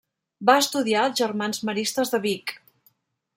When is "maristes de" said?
1.71-2.21